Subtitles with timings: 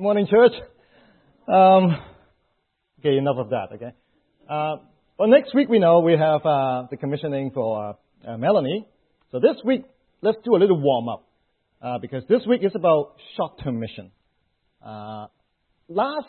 [0.00, 0.52] Morning, church.
[1.46, 1.94] Um,
[3.00, 3.92] okay, enough of that, okay?
[4.48, 4.76] Uh,
[5.18, 8.86] well, next week we know we have uh, the commissioning for uh, Melanie.
[9.30, 9.84] So this week,
[10.22, 11.28] let's do a little warm up
[11.82, 14.10] uh, because this week is about short term mission.
[14.82, 15.26] Uh,
[15.90, 16.28] last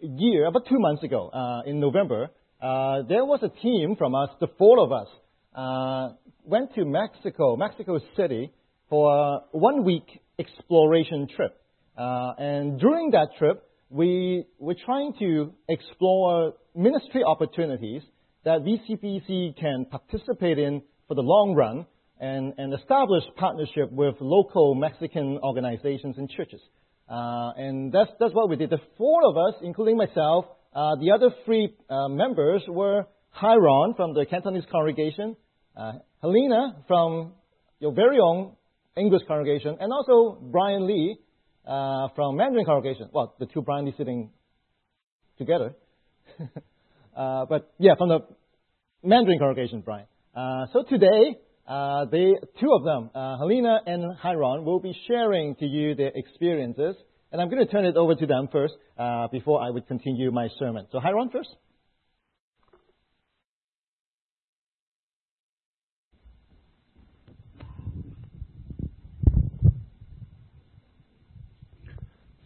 [0.00, 4.48] year, about two months ago, uh, in November, there was a team from us, the
[4.58, 8.50] four of us, went to Mexico, Mexico City,
[8.90, 11.60] for a one week exploration trip.
[11.96, 18.02] Uh, and during that trip, we were trying to explore ministry opportunities
[18.44, 21.86] that VCPC can participate in for the long run
[22.20, 26.60] and, and establish partnership with local Mexican organizations and churches.
[27.08, 28.70] Uh, and that's, that's what we did.
[28.70, 34.14] The four of us, including myself, uh, the other three uh, members were Hiron from
[34.14, 35.36] the Cantonese congregation,
[35.76, 37.32] uh, Helena from
[37.80, 38.52] your very own
[38.96, 41.18] English congregation, and also Brian Lee
[41.66, 43.08] uh, from Mandarin congregation.
[43.12, 44.30] Well, the two Brian Lee sitting
[45.38, 45.74] together.
[47.16, 48.20] uh, but yeah, from the
[49.02, 50.06] Mandarin congregation, Brian.
[50.34, 55.66] Uh, so today, uh, two of them, uh, Helena and Hiron, will be sharing to
[55.66, 56.96] you their experiences.
[57.32, 60.30] And I'm going to turn it over to them first uh, before I would continue
[60.30, 60.86] my sermon.
[60.92, 61.48] So Hiron first.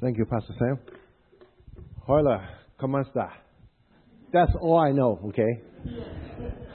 [0.01, 0.79] Thank you, Pastor Sam.
[2.07, 2.49] Hola,
[2.81, 3.31] ¿cómo está?
[4.33, 5.61] That's all I know, okay?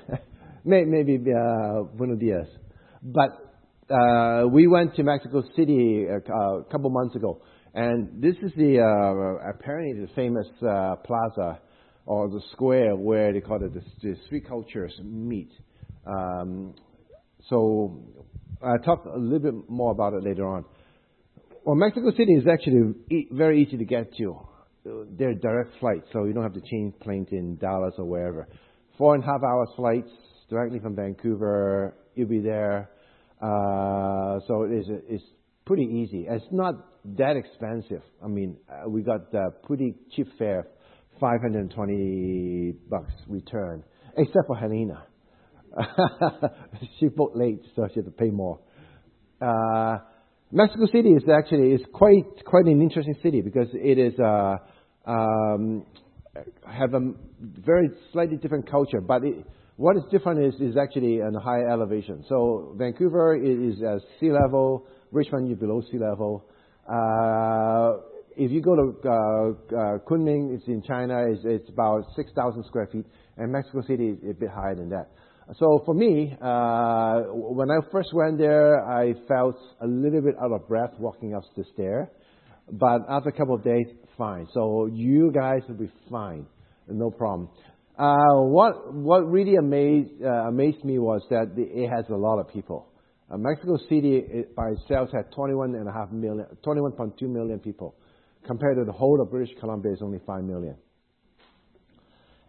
[0.66, 2.48] Maybe uh, buenos dias.
[3.02, 3.30] But
[3.90, 7.42] uh, we went to Mexico City a, a couple months ago,
[7.74, 11.62] and this is the uh, apparently the famous uh, plaza
[12.06, 15.52] or the square where they call it the, the three cultures meet.
[16.06, 16.76] Um,
[17.48, 18.04] so
[18.62, 20.66] I'll talk a little bit more about it later on.
[21.66, 24.38] Well, Mexico City is actually e- very easy to get to.
[25.18, 28.50] They're direct flights, so you don't have to change planes in Dallas or wherever.
[28.98, 30.10] Four and a half hours flights
[30.50, 31.96] directly from Vancouver.
[32.16, 32.90] You'll be there.
[33.42, 35.24] Uh, so it is, it's
[35.66, 36.26] pretty easy.
[36.30, 36.76] It's not
[37.18, 38.02] that expensive.
[38.22, 40.68] I mean, uh, we got a pretty cheap fare,
[41.22, 43.86] 520 bucks return,
[44.18, 45.06] except for Helena.
[47.00, 48.60] she booked late, so she had to pay more.
[49.42, 50.00] Uh,
[50.56, 54.58] Mexico City is actually is quite quite an interesting city because it is uh,
[55.08, 55.84] um,
[56.64, 57.00] have a
[57.66, 59.44] very slightly different culture, but it,
[59.78, 62.24] what is different is is actually on a higher elevation.
[62.30, 66.46] So Vancouver is, at sea level, Richmond is below sea level.
[66.88, 68.06] Uh,
[68.38, 72.90] if you go to uh, uh, Kunming, it's in China, it's, it's about 6,000 square
[72.92, 73.06] feet,
[73.38, 75.10] and Mexico City is a bit higher than that.
[75.60, 80.52] So for me, uh, when I first went there, I felt a little bit out
[80.52, 82.12] of breath walking up the stair.
[82.72, 83.86] But after a couple of days,
[84.18, 84.48] fine.
[84.54, 86.46] So you guys will be fine,
[86.88, 87.50] no problem.
[87.98, 92.48] Uh, what what really amazed uh, amazed me was that it has a lot of
[92.52, 92.88] people.
[93.30, 97.96] Uh, Mexico City it, by itself had 21.5 million, 21.2 million people,
[98.48, 100.76] compared to the whole of British Columbia is only 5 million.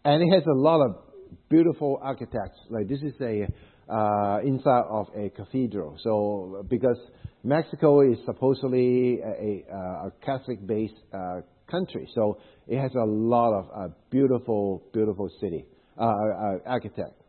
[0.04, 1.03] And it has a lot of
[1.48, 2.58] beautiful architects.
[2.70, 3.46] Like this is a
[3.88, 5.98] uh, inside of a cathedral.
[6.02, 6.98] So because
[7.42, 11.40] Mexico is supposedly a, a, a Catholic-based uh,
[11.70, 15.66] country, so it has a lot of uh, beautiful, beautiful city
[15.98, 17.20] uh, uh, architect.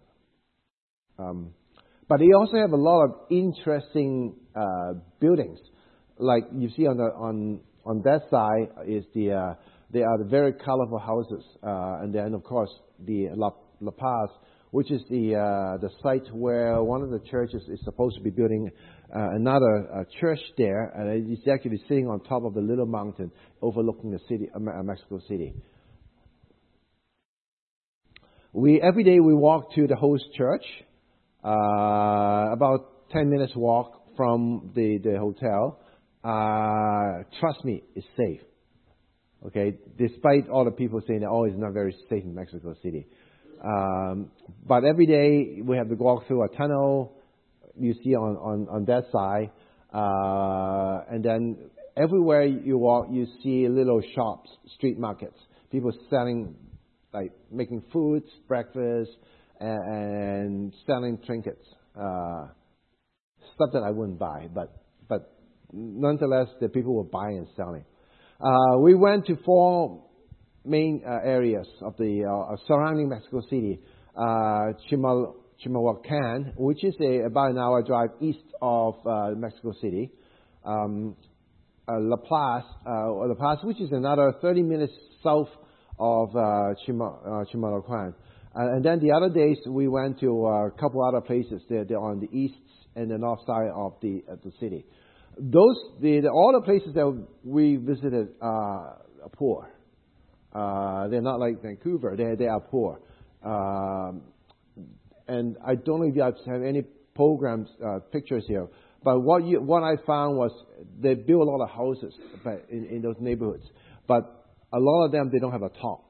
[1.19, 1.53] Um,
[2.07, 5.59] but they also have a lot of interesting uh, buildings.
[6.17, 9.57] Like you see on the on on that side is the
[9.91, 12.69] they are the very colorful houses, and then of course
[13.05, 13.51] the La
[13.85, 14.29] La Paz,
[14.71, 18.29] which is the uh, the site where one of the churches is supposed to be
[18.29, 18.69] building
[19.15, 23.31] uh, another uh, church there, and it's actually sitting on top of the little mountain
[23.61, 25.53] overlooking the city, uh, Mexico City.
[28.51, 30.65] We every day we walk to the host church,
[31.43, 35.79] uh, about ten minutes walk from the the hotel.
[36.23, 38.41] Uh, trust me, it's safe.
[39.45, 43.05] Okay, despite all the people saying that oh, it's not very safe in Mexico City.
[43.63, 44.31] Um,
[44.67, 47.13] but every day we have to walk through a tunnel.
[47.77, 49.51] You see on on on that side,
[49.93, 55.37] uh, and then everywhere you walk, you see little shops, street markets,
[55.71, 56.55] people selling,
[57.13, 59.11] like making foods, breakfast,
[59.59, 61.65] and, and selling trinkets.
[61.99, 62.47] Uh,
[63.55, 64.75] stuff that I wouldn't buy, but
[65.07, 65.31] but
[65.71, 67.85] nonetheless, the people were buying and selling.
[68.39, 70.04] Uh, we went to four
[70.65, 73.79] main uh, areas of the uh, surrounding Mexico City,
[74.15, 78.95] uh, Chimal, Chimalhuacan, which is a, about an hour drive east of
[79.37, 80.11] Mexico City.
[80.65, 81.15] Um,
[81.87, 85.49] La uh, La Paz, which is another 30 minutes south
[85.99, 88.11] of Chima, uh,
[88.55, 91.61] And, then the other days we went to a couple other places.
[91.69, 92.55] They're on the east
[92.95, 94.85] and the north side of the the city.
[95.37, 95.77] Those
[96.33, 98.99] all the places that we visited are
[99.33, 99.74] poor.
[100.55, 102.15] Uh, they're not like Vancouver.
[102.17, 103.01] They they are poor.
[103.43, 104.21] Um,
[105.27, 108.67] and I don't know if you have any programs uh, pictures here.
[109.03, 110.51] But what you, what I found was
[110.99, 112.13] they build a lot of houses
[112.69, 113.65] in, in those neighborhoods,
[114.07, 116.03] but a lot of them they don't have a top,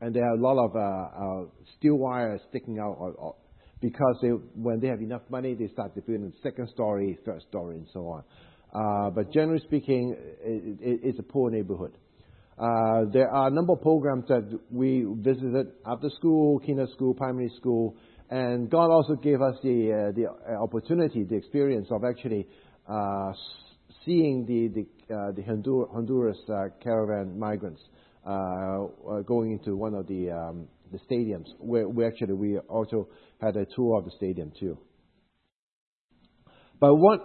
[0.00, 1.44] and there are a lot of uh, uh,
[1.76, 3.34] steel wire sticking out, or, or,
[3.80, 7.42] because they, when they have enough money, they start to build a second story, third
[7.48, 8.22] story, and so on.
[8.72, 11.96] Uh, but generally speaking, it, it, it's a poor neighborhood.
[12.56, 17.50] Uh, there are a number of programs that we visited after school, kinder school, primary
[17.56, 17.96] school,
[18.30, 22.46] and God also gave us the, uh, the uh, opportunity, the experience of actually
[22.88, 23.32] uh,
[24.04, 26.38] seeing the, the, uh, the Hondur- Honduras
[26.82, 27.82] caravan migrants
[29.26, 33.08] going into one of the, um, the stadiums, we actually we also
[33.40, 34.78] had a tour of the stadium too.
[36.80, 37.20] But what,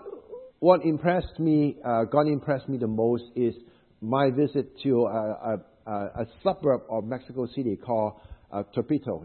[0.60, 3.54] what impressed me, God impressed me the most is
[4.01, 8.13] my visit to a, a, a suburb of Mexico City called
[8.51, 8.63] uh.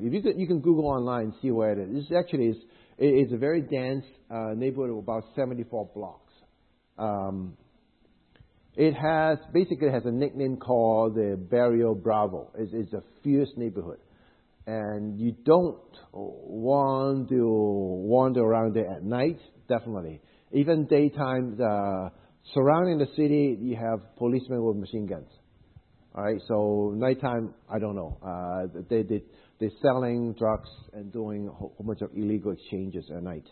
[0.01, 2.09] If you can, you can Google online and see where it is.
[2.09, 2.57] This actually is
[2.99, 6.33] it's a very dense uh, neighborhood of about 74 blocks.
[6.97, 7.57] Um,
[8.77, 12.51] it has basically has a nickname called the Barrio Bravo.
[12.57, 13.99] It's, it's a fierce neighborhood,
[14.67, 15.79] and you don't
[16.13, 19.39] want to wander around there at night.
[19.69, 20.21] Definitely,
[20.53, 21.57] even daytime.
[21.57, 22.11] The,
[22.53, 25.29] surrounding the city, you have policemen with machine guns.
[26.15, 28.19] All right, so nighttime, I don't know.
[28.23, 29.23] Uh, they, they,
[29.59, 33.47] they're selling drugs and doing a whole bunch of illegal exchanges at night.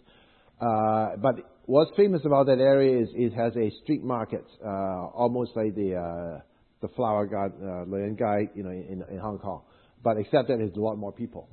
[0.60, 5.50] Uh, but what's famous about that area is it has a street market, uh, almost
[5.56, 6.40] like the uh,
[6.82, 9.62] the flower garden, uh, Gai, you know, in, in Hong Kong.
[10.02, 11.48] But except that there's a lot more people.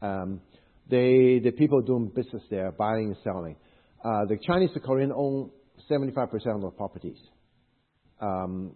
[0.00, 0.40] Um,
[0.88, 3.56] they the people doing business there, buying and selling.
[4.04, 5.50] Uh, the Chinese and Korean own
[5.90, 7.18] 75% of the properties.
[8.20, 8.74] Um,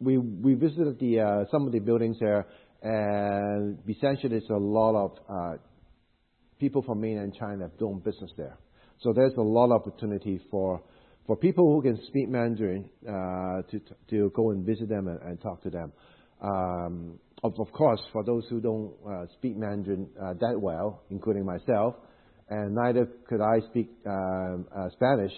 [0.00, 2.46] we visited uh, some of the buildings there,
[2.82, 5.56] and essentially there's a lot of uh,
[6.58, 8.58] people from mainland China doing business there.
[9.00, 10.82] So there's a lot of opportunity for
[11.40, 13.62] people who can speak Mandarin uh,
[14.10, 15.92] to go and visit them and, talk to them.
[16.42, 18.92] Um, of, course, for those who don't
[19.34, 21.94] speak Mandarin that well, including myself,
[22.48, 25.32] and neither could I speak um, Spanish,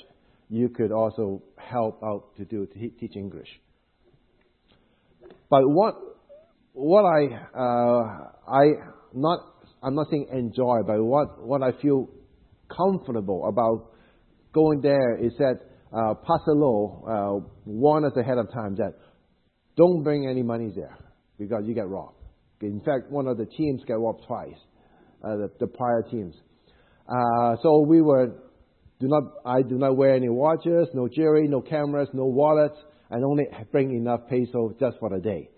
[0.55, 3.49] you could also help out to do teach English.
[5.51, 5.95] But what
[6.73, 8.65] what I uh, I
[9.13, 9.41] not
[9.83, 12.09] I'm not saying enjoy, but what what I feel
[12.69, 13.93] comfortable about
[14.53, 15.61] going there is that
[15.93, 18.95] uh, Pastor Low uh, warned us ahead of time that
[19.77, 20.97] don't bring any money there
[21.39, 22.17] because you get robbed.
[22.61, 24.57] In fact, one of the teams got robbed twice,
[25.23, 26.35] uh, the, the prior teams.
[27.09, 28.44] Uh, so we were
[29.01, 32.77] do not I do not wear any watches, no jewelry, no cameras, no wallets
[33.11, 35.49] and only bring enough peso just for the day.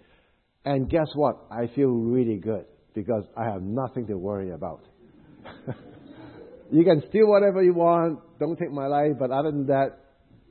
[0.65, 1.37] And guess what?
[1.51, 4.83] I feel really good because I have nothing to worry about.
[6.71, 8.19] you can steal whatever you want.
[8.39, 9.13] Don't take my life.
[9.19, 9.99] But other than that,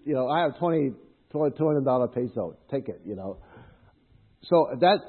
[0.06, 0.94] you know, I have 20,
[1.32, 2.58] 200 dollar peso.
[2.72, 3.38] Take it, you know.
[4.44, 5.00] So that,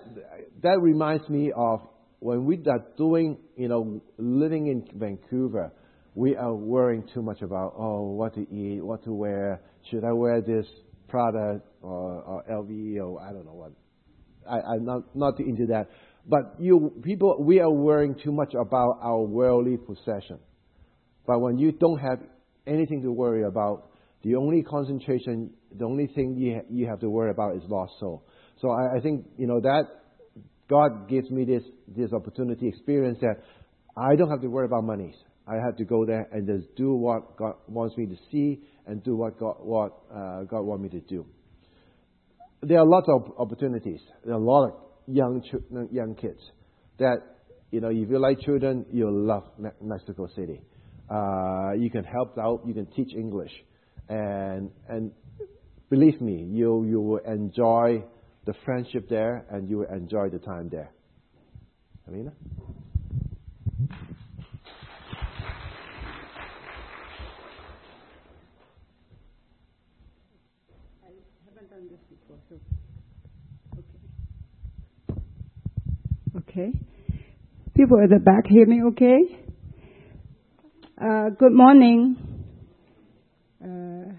[0.63, 1.81] that reminds me of
[2.19, 5.73] when we are doing, you know, living in Vancouver,
[6.17, 9.61] we are worrying too much about, oh, what to eat, what to wear.
[9.91, 10.67] Should I wear this
[11.09, 13.73] Prada or, or LV or I don't know what.
[14.49, 15.89] I, I'm not not into that.
[16.27, 20.39] But you people, we are worrying too much about our worldly possession.
[21.27, 22.21] But when you don't have
[22.67, 23.91] anything to worry about,
[24.23, 27.93] the only concentration, the only thing you ha- you have to worry about is lost
[28.01, 28.25] soul.
[28.63, 29.83] So I, I think you know that
[30.69, 33.37] God gives me this this opportunity, experience that
[33.97, 35.15] I don't have to worry about monies.
[35.47, 39.03] I have to go there and just do what God wants me to see and
[39.03, 41.27] do what God, what, uh, God wants me to do.
[42.63, 44.01] There are lots of opportunities.
[44.25, 44.73] There are a lot of
[45.07, 45.43] young,
[45.93, 46.41] young kids
[46.99, 47.19] that,
[47.71, 49.45] you know, if you like children, you'll love
[49.81, 50.61] Mexico City.
[51.09, 53.53] Uh, you can help out, you can teach English.
[54.09, 55.13] And, and
[55.91, 58.03] believe me, you, you will enjoy
[58.47, 60.91] the friendship there and you will enjoy the time there.
[62.09, 62.33] Amina?
[76.57, 76.73] Okay.
[77.77, 79.19] People at the back hear me okay?
[80.97, 82.17] Uh, good morning.
[83.63, 84.15] Uh,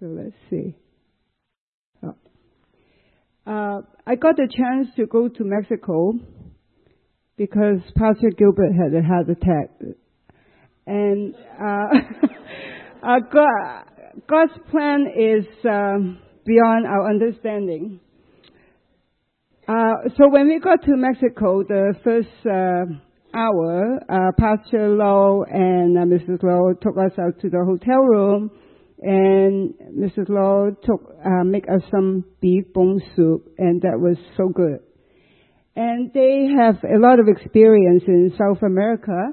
[0.00, 0.74] so let's see.
[3.44, 6.14] Uh, I got the chance to go to Mexico
[7.36, 9.94] because Pastor Gilbert had a heart attack.
[10.86, 11.88] And uh,
[13.30, 13.84] God,
[14.26, 18.00] God's plan is um, beyond our understanding.
[19.72, 22.84] Uh, so when we got to Mexico, the first uh,
[23.34, 26.42] hour, uh, Pastor Lowe and uh, Mrs.
[26.42, 28.50] Lowe took us out to the hotel room,
[29.00, 30.28] and Mrs.
[30.28, 34.80] Lowe took uh, make us some beef bone soup, and that was so good.
[35.74, 39.30] And they have a lot of experience in South America,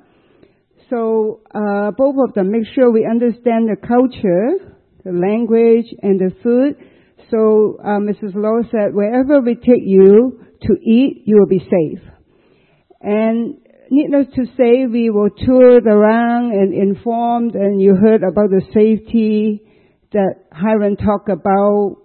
[0.90, 6.34] so uh, both of them make sure we understand the culture, the language, and the
[6.42, 6.78] food
[7.32, 8.34] so uh, Mrs.
[8.36, 12.04] Lowe said, wherever we take you to eat, you will be safe.
[13.02, 13.56] And
[13.90, 19.62] needless to say, we were toured around and informed, and you heard about the safety
[20.12, 21.98] that Hiram talked about.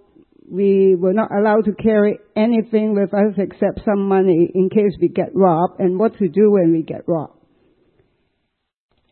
[0.47, 5.09] We were not allowed to carry anything with us except some money in case we
[5.09, 7.39] get robbed, and what to do when we get robbed.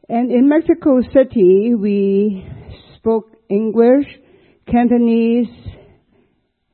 [0.08, 2.46] And in Mexico City, we
[2.96, 4.06] spoke English,
[4.70, 5.48] Cantonese,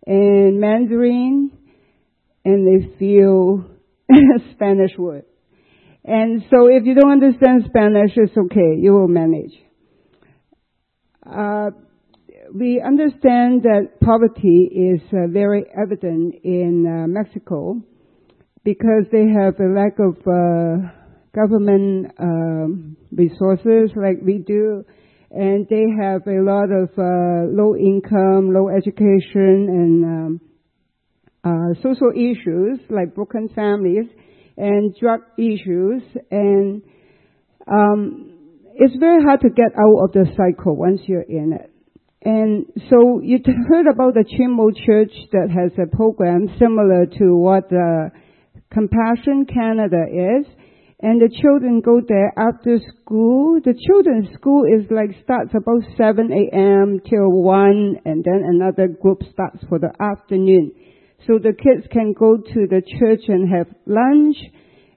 [0.09, 1.51] and Mandarin,
[2.45, 3.65] and they feel
[4.53, 5.25] Spanish word.
[6.03, 8.77] And so if you don't understand Spanish, it's okay.
[8.79, 9.53] You will manage.
[11.31, 11.71] Uh,
[12.55, 17.77] we understand that poverty is uh, very evident in uh, Mexico
[18.65, 20.89] because they have a lack of uh,
[21.35, 24.83] government um, resources like we do
[25.31, 30.41] and they have a lot of uh, low income, low education, and um,
[31.45, 34.07] uh, social issues like broken families
[34.57, 36.83] and drug issues, and
[37.71, 38.33] um,
[38.75, 41.71] it's very hard to get out of the cycle once you're in it.
[42.25, 47.69] And so you heard about the Chimo Church that has a program similar to what
[47.69, 48.11] the
[48.73, 50.47] Compassion Canada is
[51.01, 53.61] and the children go there after school.
[53.65, 57.01] The children's school is like starts about 7 a.m.
[57.09, 60.73] till 1 and then another group starts for the afternoon.
[61.27, 64.37] So the kids can go to the church and have lunch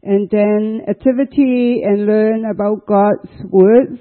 [0.02, 4.00] and then activity and learn about God's words.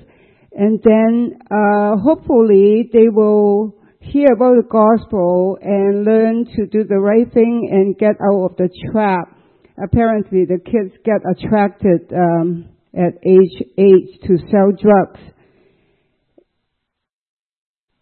[0.53, 6.99] And then, uh, hopefully they will hear about the gospel and learn to do the
[6.99, 9.37] right thing and get out of the trap
[9.83, 15.21] apparently the kids get attracted um, at age eight to sell drugs.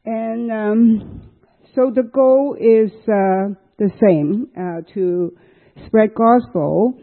[0.04, 1.22] And um,
[1.74, 5.36] so the goal is uh, the same uh, to
[5.86, 6.94] spread gospel.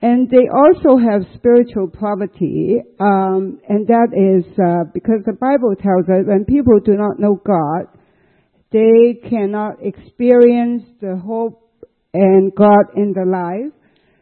[0.00, 6.08] And they also have spiritual poverty, um, and that is uh, because the Bible tells
[6.08, 7.88] us when people do not know God,
[8.70, 11.68] they cannot experience the hope
[12.14, 13.72] and God in their life.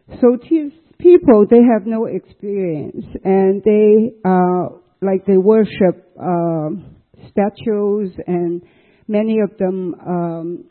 [0.08, 6.70] So these people, they have no experience and they, uh, like they worship, uh,
[7.30, 8.62] statues and
[9.08, 10.64] many of them, um,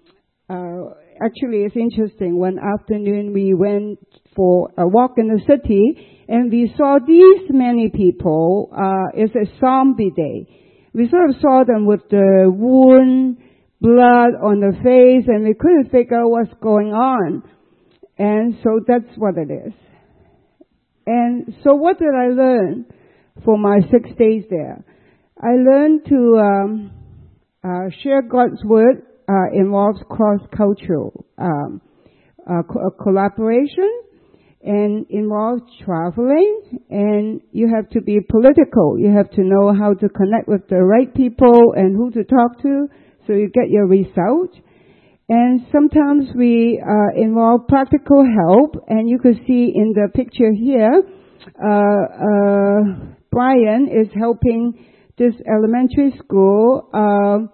[0.50, 2.40] uh, actually it's interesting.
[2.40, 4.00] One afternoon we went
[4.36, 9.60] for a walk in the city and we saw these many people, uh, it's a
[9.60, 10.48] zombie day.
[10.94, 13.38] We sort of saw them with the wound,
[13.82, 17.44] blood on the face and we couldn't figure out what's going on.
[18.18, 19.74] And so that's what it is.
[21.06, 22.86] And so what did I learn
[23.44, 24.84] for my six days there?
[25.40, 26.92] I learned to um,
[27.64, 31.82] uh, share God's word uh, involves cross-cultural um,
[32.48, 33.90] uh, co- uh, collaboration
[34.64, 38.98] and involves traveling and you have to be political.
[38.98, 42.62] You have to know how to connect with the right people and who to talk
[42.62, 42.88] to
[43.28, 44.56] so you get your result.
[45.28, 51.02] And sometimes we uh, involve practical help, and you can see in the picture here,
[51.64, 54.86] uh, uh, Brian is helping
[55.18, 57.48] this elementary school uh,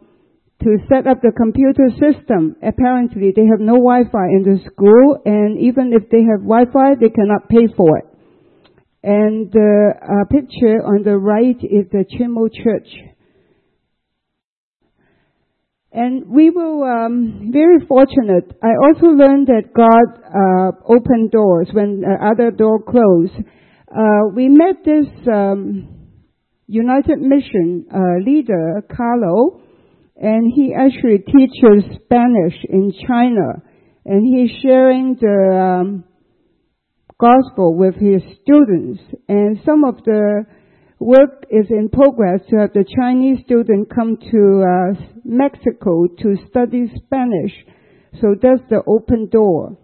[0.63, 2.58] to set up the computer system.
[2.62, 7.10] Apparently, they have no Wi-Fi in the school, and even if they have Wi-Fi, they
[7.10, 8.06] cannot pay for it.
[9.04, 13.11] And the uh, picture on the right is the Chimo Church
[15.93, 18.55] and we were um, very fortunate.
[18.63, 23.33] I also learned that God uh, opened doors when uh, other door closed.
[23.93, 26.01] Uh, we met this um,
[26.67, 29.62] United Mission uh, leader, Carlo,
[30.15, 33.62] and he actually teaches Spanish in China,
[34.05, 36.03] and he's sharing the um,
[37.19, 39.01] gospel with his students.
[39.27, 40.45] And some of the
[41.01, 46.91] work is in progress to have the Chinese student come to uh, Mexico to study
[46.96, 47.53] Spanish.
[48.22, 49.77] So that's the open door.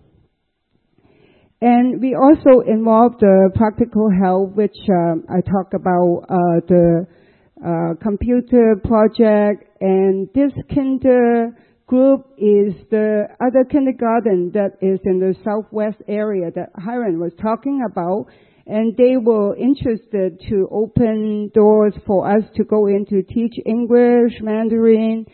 [1.60, 7.08] And we also involve the practical help, which um, I talk about uh, the
[7.66, 11.58] uh, computer project, and this kinder
[11.88, 17.82] group is the other kindergarten that is in the southwest area that Hiram was talking
[17.90, 18.28] about,
[18.68, 24.34] and they were interested to open doors for us to go in to teach English,
[24.42, 25.26] Mandarin,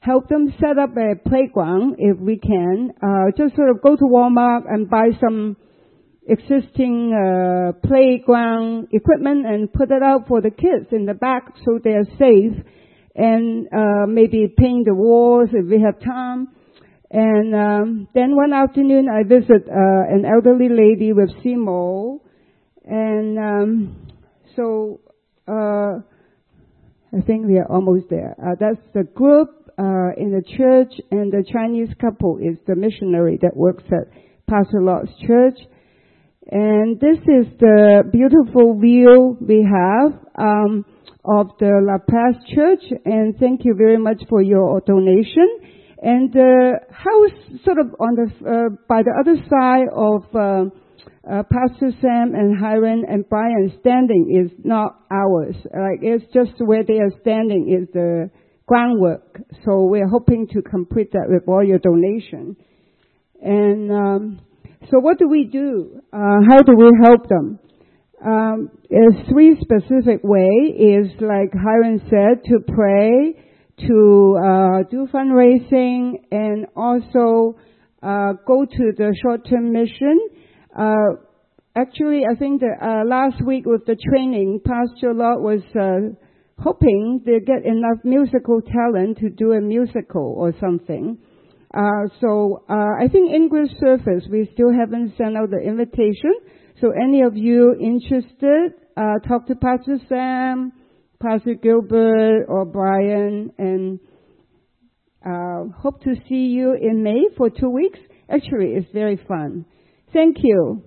[0.00, 2.92] help them set up a playground if we can.
[3.02, 5.56] Uh, just sort of go to Walmart and buy some
[6.26, 11.78] existing uh, playground equipment and put it out for the kids in the back so
[11.82, 12.52] they're safe
[13.14, 16.48] and uh, maybe paint the walls if we have time.
[17.10, 22.21] And um, then one afternoon I visit uh, an elderly lady with SIMO
[22.84, 24.12] and um,
[24.56, 25.00] so
[25.48, 26.00] uh,
[27.14, 28.34] I think we are almost there.
[28.38, 29.48] Uh, that's the group
[29.78, 34.08] uh, in the church and the Chinese couple is the missionary that works at
[34.48, 35.58] Pastor Lot's church.
[36.50, 40.84] And this is the beautiful view we have um,
[41.24, 42.82] of the La Paz Church.
[43.04, 45.48] And thank you very much for your donation.
[46.02, 50.72] And the house, sort of on the uh, by the other side of
[51.30, 55.54] uh, Pastor Sam and Hiram and Brian standing is not ours.
[55.64, 58.30] Like it's just where they are standing is the
[58.66, 59.40] groundwork.
[59.64, 62.56] So we're hoping to complete that with all your donation.
[63.40, 64.40] And um,
[64.90, 66.00] so what do we do?
[66.12, 67.58] Uh, how do we help them?
[68.24, 70.48] Um, there's three specific way.
[70.76, 73.34] Is like Hiram said, to pray,
[73.78, 77.58] to uh, do fundraising, and also
[78.02, 80.20] uh, go to the short-term mission.
[80.76, 81.16] Uh,
[81.76, 86.14] actually, I think that uh, last week with the training, Pastor Lot was uh,
[86.58, 91.18] hoping to get enough musical talent to do a musical or something.
[91.74, 96.34] Uh, so uh, I think English Service, we still haven't sent out the invitation.
[96.80, 100.72] So any of you interested, uh, talk to Pastor Sam,
[101.20, 104.00] Pastor Gilbert, or Brian, and
[105.24, 107.98] uh, hope to see you in May for two weeks.
[108.28, 109.64] Actually, it's very fun.
[110.12, 110.82] Thank you.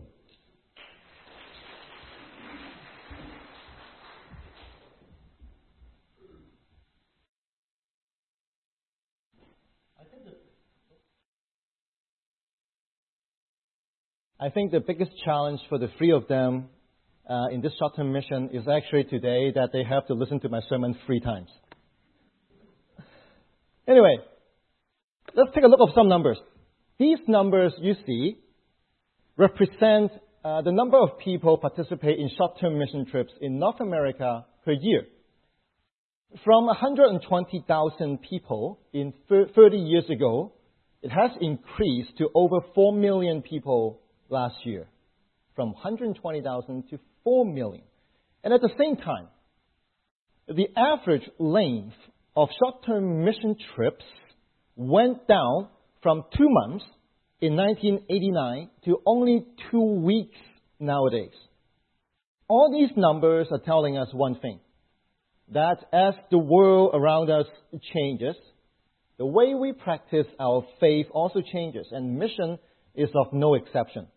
[14.38, 16.70] I think the biggest challenge for the three of them
[17.28, 20.60] uh, in this short-term mission is actually today that they have to listen to my
[20.70, 21.50] sermon three times.
[23.88, 24.18] Anyway,
[25.34, 26.38] let's take a look at some numbers.
[27.00, 28.38] These numbers you see
[29.38, 30.12] represent
[30.44, 35.06] uh, the number of people participate in short-term mission trips in North America per year.
[36.44, 40.54] From 120,000 people in 30 years ago,
[41.02, 44.88] it has increased to over 4 million people last year,
[45.56, 47.84] from 120,000 to 4 million.
[48.44, 49.28] And at the same time,
[50.48, 51.96] the average length
[52.36, 54.06] of short-term mission trips
[54.76, 55.70] went down
[56.04, 56.86] from two months
[57.46, 60.38] in 1989 to only two weeks
[60.80, 61.34] nowadays.
[62.48, 64.60] All these numbers are telling us one thing
[65.54, 67.46] that as the world around us
[67.94, 68.36] changes,
[69.18, 72.58] the way we practice our faith also changes, and mission
[72.96, 74.08] is of no exception.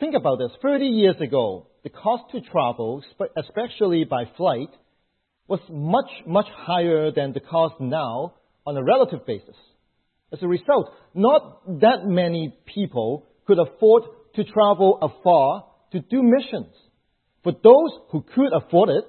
[0.00, 0.50] Think about this.
[0.62, 3.02] 30 years ago, the cost to travel,
[3.36, 4.70] especially by flight,
[5.46, 8.34] was much, much higher than the cost now
[8.66, 9.56] on a relative basis.
[10.32, 14.04] As a result, not that many people could afford
[14.36, 16.72] to travel afar to do missions.
[17.42, 19.04] For those who could afford it,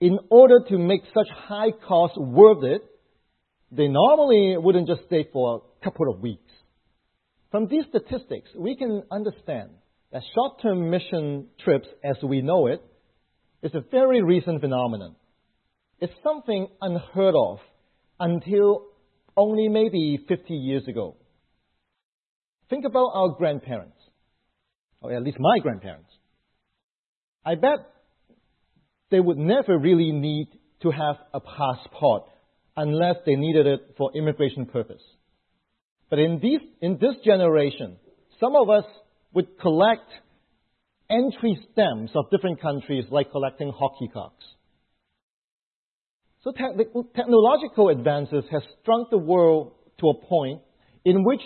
[0.00, 2.82] in order to make such high costs worth it,
[3.70, 6.50] they normally wouldn't just stay for a couple of weeks.
[7.50, 9.70] From these statistics, we can understand
[10.12, 12.82] that short-term mission trips, as we know it,
[13.62, 15.16] is a very recent phenomenon.
[16.00, 17.58] It's something unheard of
[18.20, 18.84] until
[19.38, 21.16] only maybe 50 years ago.
[22.68, 23.96] Think about our grandparents,
[25.00, 26.10] or at least my grandparents.
[27.46, 27.78] I bet
[29.10, 30.48] they would never really need
[30.82, 32.24] to have a passport
[32.76, 35.02] unless they needed it for immigration purpose.
[36.10, 37.96] But in, these, in this generation,
[38.40, 38.84] some of us
[39.32, 40.10] would collect
[41.10, 44.44] entry stamps of different countries like collecting hockey cocks.
[46.44, 50.62] So te- technological advances have shrunk the world to a point
[51.04, 51.40] in which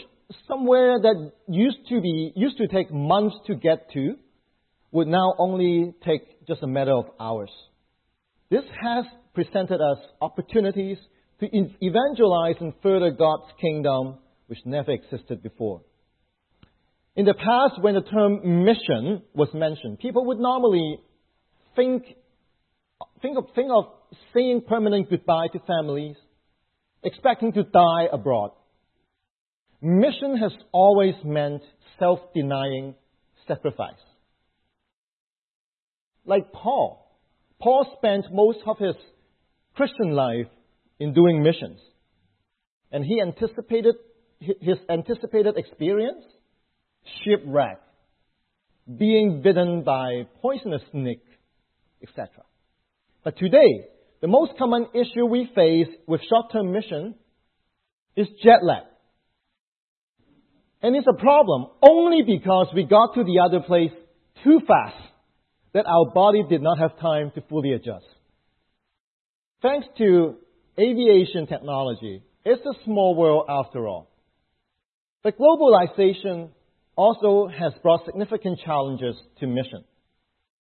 [0.47, 4.17] somewhere that used to be used to take months to get to
[4.91, 7.51] would now only take just a matter of hours.
[8.51, 10.99] This has presented us opportunities
[11.41, 11.49] to
[11.81, 15.81] evangelize and further God's kingdom which never existed before.
[17.17, 20.99] In the past, when the term mission was mentioned, people would normally
[21.75, 22.05] think,
[23.23, 23.85] think, of, think of
[24.35, 26.17] saying permanent goodbye to families,
[27.03, 28.51] expecting to die abroad.
[29.81, 31.63] Mission has always meant
[31.99, 32.95] self denying
[33.49, 33.95] sacrifice.
[36.25, 36.99] Like Paul.
[37.61, 38.95] Paul spent most of his
[39.75, 40.49] Christian life
[40.99, 41.81] in doing missions.
[42.91, 43.95] And he anticipated
[44.39, 46.25] his anticipated experience
[47.25, 47.81] shipwreck,
[48.99, 51.25] being bitten by poisonous snake,
[52.03, 52.29] etc.
[53.25, 53.87] But today,
[54.21, 57.15] the most common issue we face with short-term mission
[58.17, 58.83] is jet lag.
[60.83, 63.93] And it's a problem only because we got to the other place
[64.43, 64.97] too fast
[65.73, 68.05] that our body did not have time to fully adjust.
[69.63, 70.37] Thanks to
[70.79, 74.11] aviation technology, it's a small world after all.
[75.23, 76.51] But globalization
[76.97, 79.85] also has brought significant challenges to mission.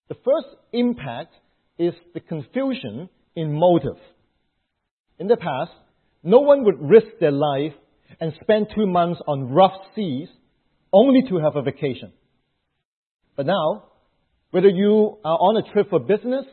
[0.08, 1.34] The first impact
[1.78, 4.00] is the confusion in motive.
[5.18, 5.72] In the past,
[6.22, 7.72] no one would risk their life
[8.20, 10.28] and spend two months on rough seas
[10.92, 12.12] only to have a vacation.
[13.36, 13.84] But now,
[14.50, 16.44] whether you are on a trip for business,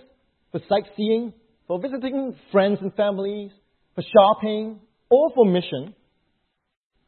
[0.52, 1.34] for sightseeing,
[1.68, 3.52] for visiting friends and families,
[3.96, 4.80] for shopping,
[5.10, 5.94] or for mission,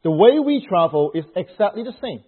[0.03, 2.23] the way we travel is exactly the same.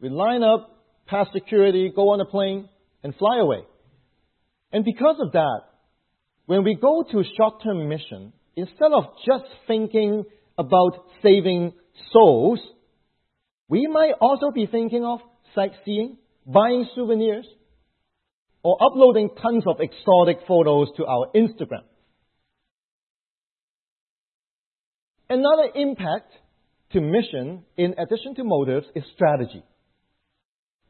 [0.00, 2.68] We line up, pass security, go on a plane,
[3.02, 3.64] and fly away.
[4.72, 5.60] And because of that,
[6.46, 10.24] when we go to short-term mission, instead of just thinking
[10.58, 11.72] about saving
[12.12, 12.60] souls,
[13.68, 15.20] we might also be thinking of
[15.54, 17.46] sightseeing, buying souvenirs,
[18.62, 21.84] or uploading tons of exotic photos to our Instagram.
[25.28, 26.32] Another impact
[26.92, 29.62] to mission, in addition to motives, is strategy.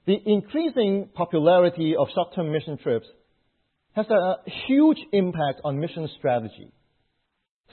[0.06, 3.06] The increasing popularity of short term mission trips
[3.94, 6.72] has a huge impact on mission strategy.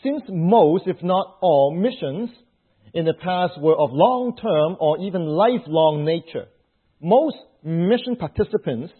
[0.03, 2.29] Since most, if not all, missions
[2.93, 6.45] in the past were of long term or even lifelong nature,
[7.01, 8.93] most mission participants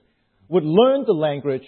[0.47, 1.67] would learn the language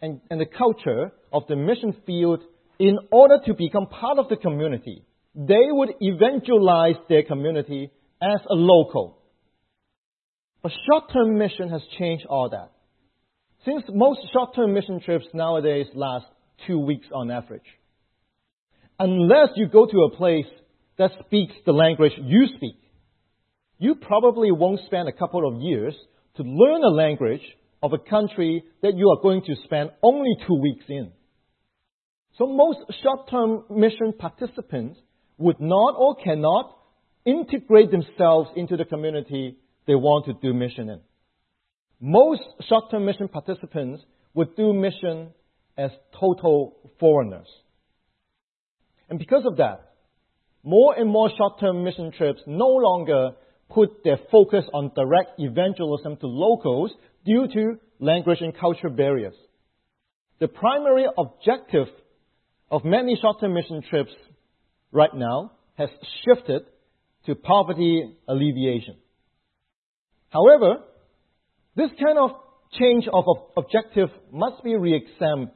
[0.00, 2.42] and, and the culture of the mission field
[2.78, 5.04] in order to become part of the community
[5.36, 7.90] they would evangelize their community
[8.22, 9.18] as a local.
[10.62, 12.72] But short-term mission has changed all that.
[13.64, 16.26] Since most short-term mission trips nowadays last
[16.66, 17.66] two weeks on average,
[18.98, 20.46] unless you go to a place
[20.98, 22.76] that speaks the language you speak,
[23.78, 25.94] you probably won't spend a couple of years
[26.36, 27.42] to learn a language
[27.82, 31.12] of a country that you are going to spend only two weeks in.
[32.38, 34.98] So most short-term mission participants
[35.38, 36.76] would not or cannot
[37.24, 41.00] integrate themselves into the community they want to do mission in.
[42.00, 44.02] Most short-term mission participants
[44.34, 45.30] would do mission
[45.78, 47.48] as total foreigners.
[49.08, 49.92] And because of that,
[50.62, 53.32] more and more short-term mission trips no longer
[53.70, 56.92] put their focus on direct evangelism to locals
[57.24, 59.34] due to language and culture barriers.
[60.38, 61.86] The primary objective
[62.70, 64.12] of many short-term mission trips
[64.92, 65.88] right now has
[66.24, 66.62] shifted
[67.26, 68.96] to poverty alleviation.
[70.30, 70.82] However,
[71.76, 72.30] this kind of
[72.78, 73.24] change of
[73.56, 75.50] objective must be re-examined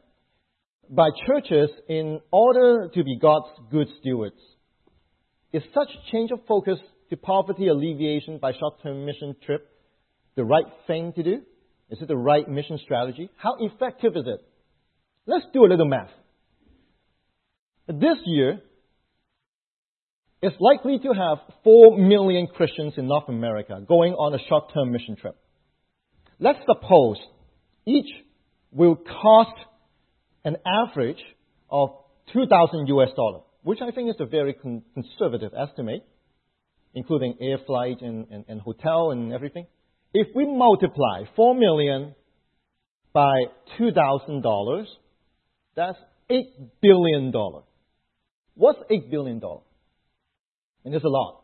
[0.88, 4.36] by churches in order to be God's good stewards.
[5.52, 6.78] Is such change of focus
[7.10, 9.66] to poverty alleviation by short-term mission trip
[10.36, 11.42] the right thing to do?
[11.90, 13.30] Is it the right mission strategy?
[13.36, 14.40] How effective is it?
[15.26, 16.10] Let's do a little math.
[17.88, 18.60] This year,
[20.42, 24.90] is likely to have 4 million Christians in North America going on a short term
[24.90, 25.36] mission trip.
[26.40, 27.18] Let's suppose
[27.86, 28.10] each
[28.72, 29.58] will cost
[30.42, 31.22] an average
[31.70, 31.90] of
[32.32, 36.02] 2,000 US dollar, which I think is a very con- conservative estimate,
[36.94, 39.66] including air flight and, and, and hotel and everything.
[40.14, 42.14] If we multiply 4 million
[43.12, 43.32] by
[43.78, 44.84] $2,000,
[45.76, 45.98] that's
[46.30, 46.42] $8
[46.80, 47.32] billion.
[48.54, 49.40] What's $8 billion?
[50.84, 51.39] And there's a lot.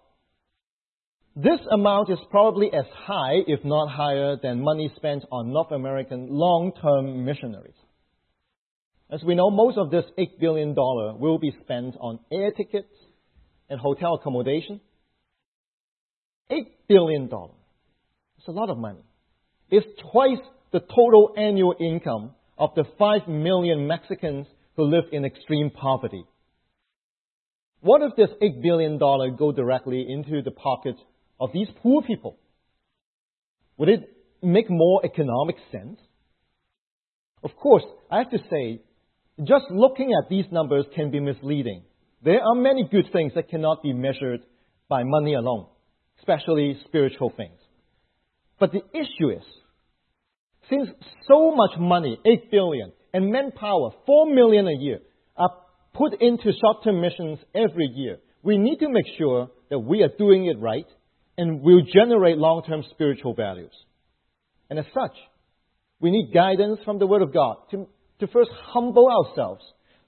[1.39, 6.29] This amount is probably as high, if not higher, than money spent on North American
[6.31, 7.75] long term missionaries.
[9.11, 12.89] As we know, most of this $8 billion will be spent on air tickets
[13.69, 14.81] and hotel accommodation.
[16.51, 16.57] $8
[16.89, 17.25] billion.
[18.39, 19.05] It's a lot of money.
[19.69, 20.41] It's twice
[20.73, 24.47] the total annual income of the 5 million Mexicans
[24.77, 26.25] who live in extreme poverty.
[27.81, 30.99] What if this $8 billion go directly into the pockets
[31.41, 32.39] of these poor people?
[33.79, 34.09] Would it
[34.43, 35.99] make more economic sense?
[37.43, 38.81] Of course, I have to say,
[39.45, 41.83] just looking at these numbers can be misleading.
[42.23, 44.41] There are many good things that cannot be measured
[44.89, 45.67] by money alone,
[46.19, 47.59] especially spiritual things.
[48.59, 49.45] But the issue is,
[50.71, 50.89] since
[51.29, 55.01] so much money, 8 billion, and manpower, 4 million a year,
[55.37, 55.51] are
[55.95, 60.47] put into short-term missions every year, we need to make sure that we are doing
[60.47, 60.87] it right
[61.39, 63.73] and will generate long-term spiritual values.
[64.71, 65.17] And as such,
[66.01, 67.89] we need guidance from the Word of God to,
[68.21, 69.63] to first humble ourselves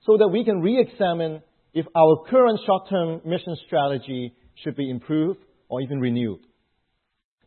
[0.07, 1.43] so that we can re-examine
[1.75, 5.39] if our current short-term mission strategy should be improved
[5.69, 6.41] or even renewed.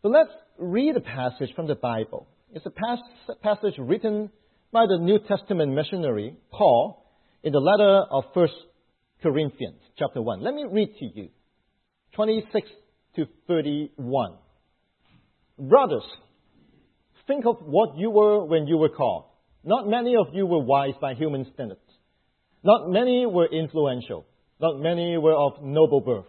[0.02, 2.28] So let's read a passage from the Bible.
[2.54, 4.30] It's a pas- passage written
[4.72, 7.06] by the New Testament missionary Paul
[7.44, 8.54] in the letter of First
[9.22, 10.42] Corinthians, chapter 1.
[10.42, 11.30] Let me read to you
[12.16, 12.68] 26
[13.16, 14.36] to 31.
[15.60, 16.04] Brothers,
[17.28, 19.26] think of what you were when you were called.
[19.64, 21.80] Not many of you were wise by human standards.
[22.64, 24.26] Not many were influential.
[24.60, 26.26] Not many were of noble birth.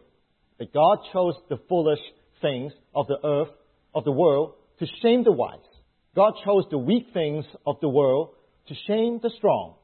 [0.58, 2.00] But God chose the foolish
[2.40, 3.48] things of the earth,
[3.94, 5.58] of the world, to shame the wise.
[6.14, 8.30] God chose the weak things of the world
[8.68, 9.74] to shame the strong.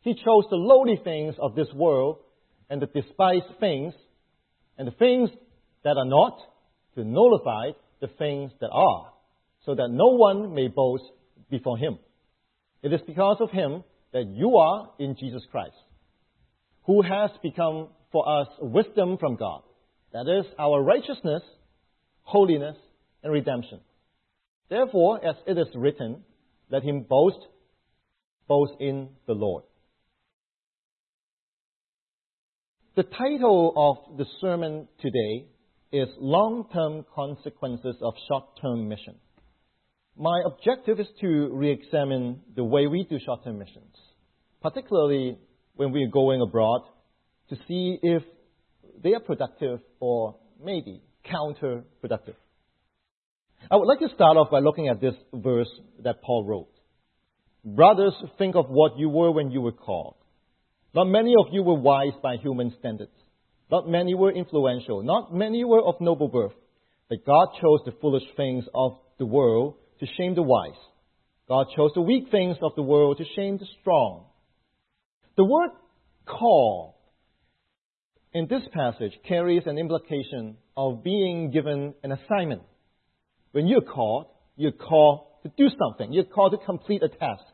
[0.00, 2.18] He chose the lowly things of this world
[2.70, 3.94] and the despised things
[4.76, 5.30] and the things
[5.84, 6.38] that are not
[6.94, 9.12] to nullify the things that are,
[9.64, 11.04] so that no one may boast
[11.50, 11.98] before him.
[12.82, 15.74] It is because of him that you are in Jesus Christ,
[16.84, 19.62] who has become for us wisdom from God.
[20.12, 21.42] That is our righteousness,
[22.22, 22.76] holiness,
[23.22, 23.80] and redemption.
[24.70, 26.22] Therefore, as it is written,
[26.70, 27.38] let him boast,
[28.46, 29.64] boast in the Lord.
[32.96, 35.46] The title of the sermon today
[35.90, 39.14] is Long-Term Consequences of Short-Term Mission.
[40.16, 43.94] My objective is to re-examine the way we do short-term missions,
[44.60, 45.38] particularly
[45.76, 46.82] when we're going abroad,
[47.50, 48.22] to see if
[49.02, 52.34] they are productive or maybe counterproductive.
[53.70, 55.70] I would like to start off by looking at this verse
[56.02, 56.68] that Paul wrote.
[57.64, 60.16] Brothers, think of what you were when you were called.
[60.94, 63.12] Not many of you were wise by human standards.
[63.70, 65.02] Not many were influential.
[65.02, 66.54] Not many were of noble birth.
[67.08, 70.78] But God chose the foolish things of the world to shame the wise.
[71.48, 74.26] God chose the weak things of the world to shame the strong.
[75.36, 75.70] The word
[76.26, 76.98] call
[78.34, 82.62] in this passage carries an implication of being given an assignment.
[83.52, 84.26] When you're called,
[84.56, 86.12] you're called to do something.
[86.12, 87.44] You're called to complete a task.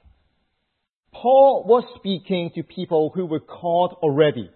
[1.12, 4.50] Paul was speaking to people who were called already.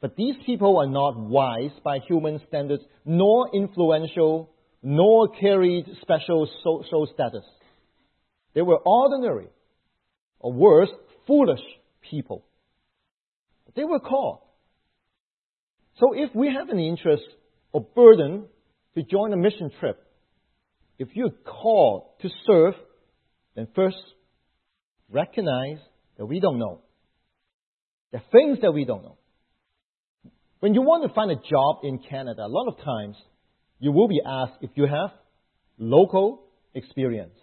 [0.00, 4.50] But these people are not wise by human standards, nor influential,
[4.82, 7.44] nor carried special social status.
[8.54, 9.48] They were ordinary,
[10.38, 10.88] or worse,
[11.26, 11.60] foolish
[12.00, 12.44] people.
[13.76, 14.40] They were called.
[15.98, 17.22] So if we have an interest
[17.72, 18.46] or burden
[18.94, 20.02] to join a mission trip,
[20.98, 22.74] if you're called to serve,
[23.54, 23.96] then first
[25.10, 25.78] recognize
[26.16, 26.80] that we don't know.
[28.10, 29.16] There are things that we don't know.
[30.60, 33.16] When you want to find a job in Canada, a lot of times
[33.78, 35.10] you will be asked if you have
[35.78, 36.42] local
[36.74, 37.34] experience.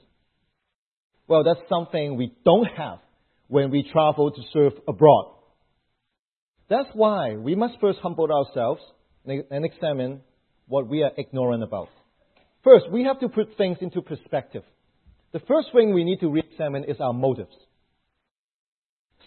[1.27, 2.99] Well, that's something we don't have
[3.47, 5.33] when we travel to serve abroad.
[6.69, 8.81] That's why we must first humble ourselves
[9.25, 10.21] and examine
[10.67, 11.89] what we are ignorant about.
[12.63, 14.63] First, we have to put things into perspective.
[15.33, 17.55] The first thing we need to re examine is our motives.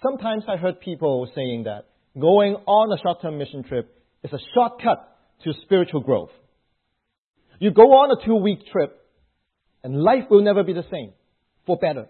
[0.02, 4.38] Sometimes I heard people saying that going on a short term mission trip is a
[4.54, 6.30] shortcut to spiritual growth.
[7.58, 8.96] You go on a two week trip,
[9.82, 11.12] and life will never be the same
[11.66, 12.06] for better.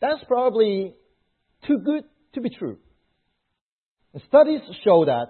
[0.00, 0.94] That's probably
[1.66, 2.04] too good
[2.34, 2.78] to be true.
[4.12, 5.28] And studies show that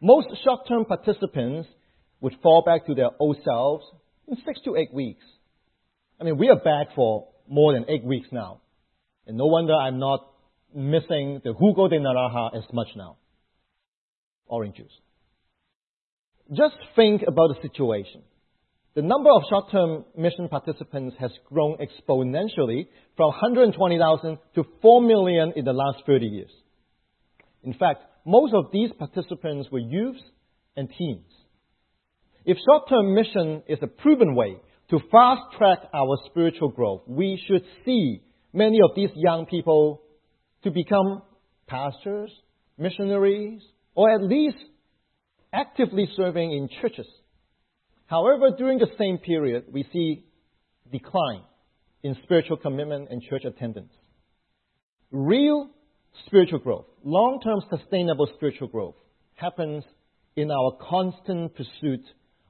[0.00, 1.68] most short term participants
[2.20, 3.84] would fall back to their old selves
[4.28, 5.24] in six to eight weeks.
[6.20, 8.60] I mean, we are back for more than eight weeks now.
[9.26, 10.26] And no wonder I'm not
[10.76, 13.16] missing the jugo de naranja as much now.
[14.46, 15.00] Orange juice.
[16.52, 18.22] Just think about the situation.
[18.94, 22.86] The number of short-term mission participants has grown exponentially
[23.16, 26.50] from 120,000 to 4 million in the last 30 years.
[27.62, 30.22] In fact, most of these participants were youths
[30.76, 31.26] and teens.
[32.44, 34.56] If short-term mission is a proven way
[34.90, 40.02] to fast track our spiritual growth, we should see many of these young people
[40.66, 41.22] to become
[41.68, 42.28] pastors,
[42.76, 43.62] missionaries,
[43.94, 44.56] or at least
[45.52, 47.06] actively serving in churches.
[48.06, 50.24] However, during the same period, we see
[50.90, 51.42] decline
[52.02, 53.92] in spiritual commitment and church attendance.
[55.12, 55.70] Real
[56.26, 58.96] spiritual growth, long term sustainable spiritual growth,
[59.36, 59.84] happens
[60.34, 62.02] in our constant pursuit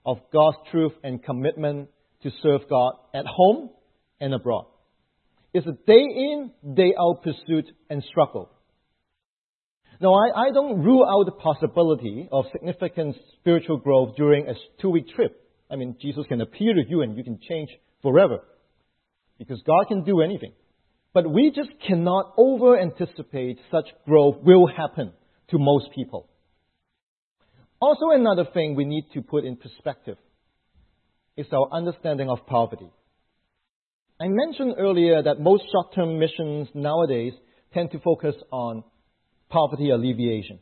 [0.07, 1.91] of God's truth and commitment
[2.23, 3.69] to serve God at home
[4.23, 4.69] and abroad.
[5.57, 8.51] It's a day in, day out pursuit and struggle.
[10.03, 14.91] Now, I, I don't rule out the possibility of significant spiritual growth during a two
[14.91, 15.35] week trip.
[15.71, 17.71] I mean, Jesus can appear to you and you can change
[18.03, 18.41] forever.
[19.39, 20.53] Because God can do anything.
[21.15, 25.15] But we just cannot over anticipate such growth will happen
[25.49, 26.29] to most people.
[27.81, 30.19] Also, another thing we need to put in perspective
[31.35, 32.91] is our understanding of poverty.
[34.19, 37.35] I mentioned earlier that most short term missions nowadays
[37.75, 38.83] tend to focus on
[39.51, 40.59] poverty alleviation.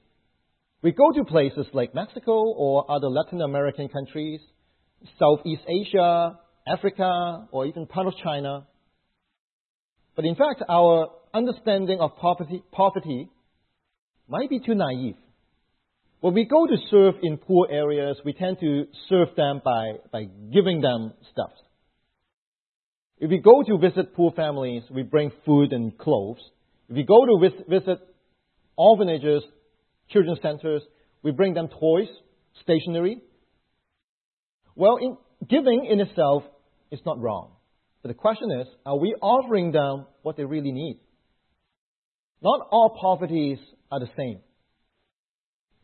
[0.83, 4.41] We go to places like Mexico or other Latin American countries,
[5.21, 6.37] Southeast Asia,
[6.67, 8.67] Africa, or even part of China.
[10.17, 13.31] But in fact, our understanding of poverty, poverty
[14.29, 15.17] might be too naive.
[16.21, 20.25] When we go to serve in poor areas, we tend to serve them by, by
[20.53, 21.53] giving them stuff.
[23.19, 26.41] If we go to visit poor families, we bring food and clothes.
[26.89, 27.99] If we go to vis- visit
[28.77, 29.43] orphanages,
[30.11, 30.83] children's centers,
[31.23, 32.09] we bring them toys,
[32.63, 33.19] stationery.
[34.75, 35.17] Well, in,
[35.49, 36.43] giving in itself
[36.91, 37.53] is not wrong.
[38.03, 40.99] But the question is, are we offering them what they really need?
[42.43, 43.59] Not all poverties
[43.91, 44.41] are the same.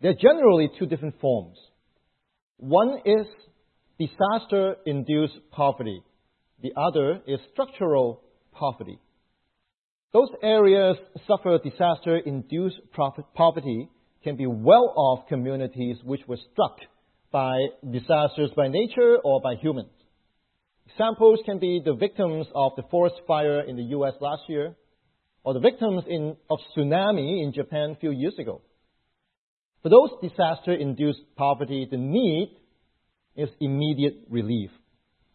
[0.02, 1.56] There are generally two different forms.
[2.58, 3.26] One is
[3.98, 6.02] disaster induced poverty,
[6.62, 8.98] the other is structural poverty.
[10.12, 10.96] Those areas
[11.26, 12.80] suffer disaster induced
[13.34, 13.88] poverty
[14.24, 16.78] can be well off communities which were struck
[17.30, 17.56] by
[17.90, 19.90] disasters by nature or by humans.
[20.88, 24.74] Examples can be the victims of the forest fire in the US last year,
[25.44, 28.60] or the victims in, of tsunami in Japan a few years ago.
[29.82, 32.56] For those disaster induced poverty, the need
[33.36, 34.70] is immediate relief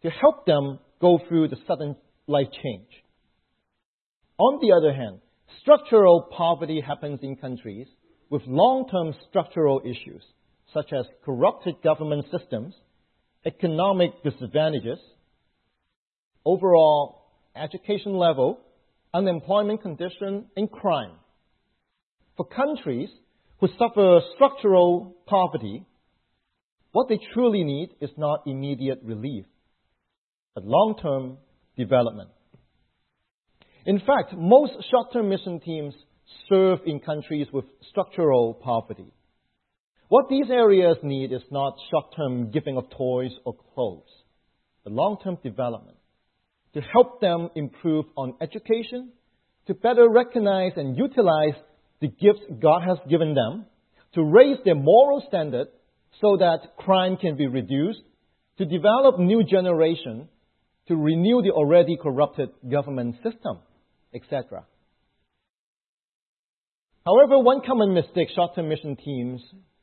[0.04, 2.90] to help them go through the sudden life change.
[4.40, 5.20] On the other hand,
[5.62, 7.86] structural poverty happens in countries
[8.32, 10.24] with long term structural issues,
[10.74, 12.74] such as corrupted government systems,
[13.46, 14.98] economic disadvantages,
[16.44, 17.22] overall
[17.56, 18.60] education level,
[19.14, 21.18] unemployment condition, and crime.
[22.36, 23.10] For countries
[23.60, 25.86] who suffer structural poverty,
[26.94, 29.46] what they truly need is not immediate relief,
[30.56, 31.38] but long term
[31.78, 32.30] development.
[33.86, 35.94] In fact, most short term mission teams
[36.50, 39.14] serve in countries with structural poverty.
[40.08, 44.10] What these areas need is not short term giving of toys or clothes,
[44.84, 45.98] but long term development
[46.76, 49.10] to help them improve on education,
[49.66, 51.56] to better recognize and utilize
[52.02, 53.66] the gifts God has given them,
[54.14, 55.68] to raise their moral standard
[56.20, 58.02] so that crime can be reduced,
[58.58, 60.28] to develop new generation,
[60.88, 63.60] to renew the already corrupted government system,
[64.14, 64.66] etc.
[67.06, 69.42] However, one common mistake short-term mission teams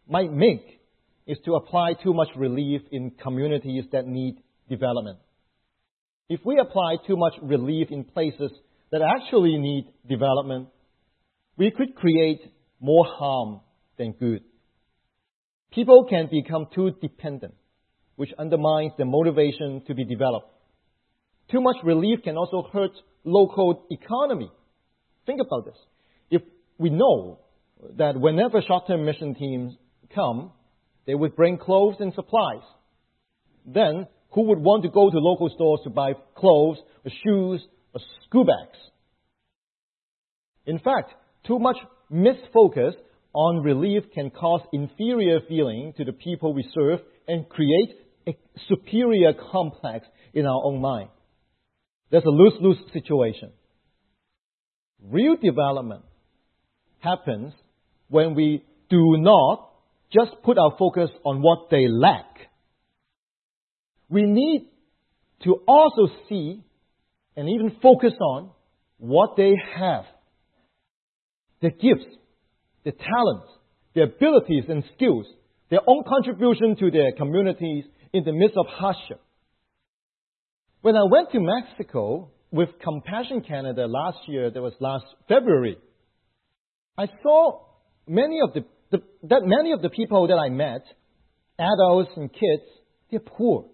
[0.09, 0.81] might make
[1.27, 4.37] is to apply too much relief in communities that need
[4.69, 5.19] development.
[6.29, 8.51] If we apply too much relief in places
[8.91, 10.69] that actually need development,
[11.57, 12.41] we could create
[12.81, 13.61] more harm
[13.99, 14.43] than good.
[15.73, 17.55] People can become too dependent,
[18.17, 20.49] which undermines the motivation to be developed.
[21.53, 22.93] Too much relief can also hurt
[23.25, 24.51] local economy.
[25.27, 25.77] Think about this.
[26.31, 26.43] If
[26.79, 27.41] we know
[27.99, 29.75] that whenever short-term mission teams
[30.15, 30.53] come,
[31.07, 32.62] they would bring clothes and supplies,
[33.67, 37.62] then who would want to go to local stores to buy clothes or shoes
[37.95, 38.79] or school bags?
[40.65, 41.12] In fact,
[41.47, 41.77] too much
[42.11, 42.94] misfocus
[43.35, 47.90] on relief can cause inferior feeling to the people we serve and create
[48.27, 48.37] a
[48.69, 51.11] superior complex in our own mind.
[52.13, 53.50] There's a lose-lose situation.
[55.10, 56.02] Real development
[57.00, 57.54] happens
[58.08, 59.71] when we do not
[60.13, 62.27] just put our focus on what they lack.
[64.10, 64.69] We need
[65.44, 66.63] to also see
[67.35, 68.50] and even focus on
[68.98, 70.04] what they have
[71.63, 72.04] their gifts,
[72.85, 73.46] their talents,
[73.94, 75.25] their abilities and skills,
[75.71, 79.21] their own contribution to their communities in the midst of hardship.
[80.83, 85.78] When I went to Mexico with Compassion Canada last year, that was last February,
[86.98, 87.60] I saw
[88.06, 90.85] many of the the, that many of the people that I met,
[91.58, 92.62] adults and kids,
[93.10, 93.64] they're poor.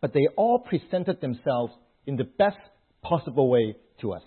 [0.00, 1.74] But they all presented themselves
[2.06, 2.56] in the best
[3.02, 4.22] possible way to us.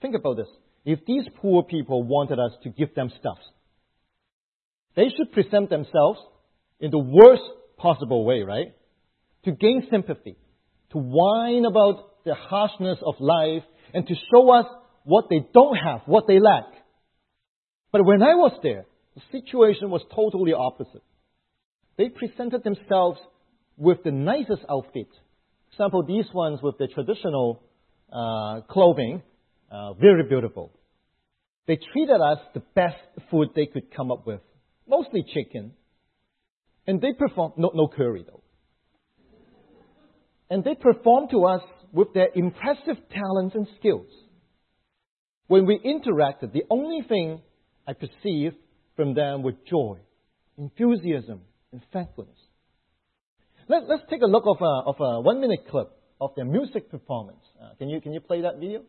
[0.00, 0.48] Think about this.
[0.84, 3.38] If these poor people wanted us to give them stuff,
[4.96, 6.20] they should present themselves
[6.80, 7.42] in the worst
[7.76, 8.74] possible way, right?
[9.44, 10.36] To gain sympathy,
[10.92, 13.62] to whine about the harshness of life,
[13.94, 14.66] and to show us
[15.04, 16.64] what they don't have, what they lack.
[17.92, 18.84] But when I was there,
[19.14, 21.02] the situation was totally opposite.
[21.96, 23.18] They presented themselves
[23.76, 25.08] with the nicest outfit.
[25.10, 27.62] For example, these ones with the traditional
[28.12, 29.22] uh, clothing,
[29.70, 30.72] uh, very beautiful.
[31.66, 32.96] They treated us the best
[33.30, 34.40] food they could come up with,
[34.86, 35.72] mostly chicken.
[36.86, 38.42] And they performed, no, no curry though.
[40.50, 44.06] And they performed to us with their impressive talents and skills.
[45.46, 47.40] When we interacted, the only thing
[47.86, 48.56] I perceived
[48.96, 49.98] from them was joy,
[50.58, 51.40] enthusiasm,
[51.72, 52.36] and thankfulness.
[53.68, 55.90] Let, us take a look of a, of a one minute clip
[56.20, 57.40] of their music performance.
[57.62, 58.82] Uh, can, you, can you play that video?